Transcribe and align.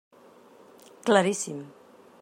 Claríssim. 1.05 1.59